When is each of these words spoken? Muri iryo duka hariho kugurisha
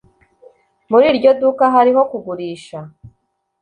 Muri 0.89 1.05
iryo 1.11 1.31
duka 1.41 1.63
hariho 1.73 2.01
kugurisha 2.11 2.79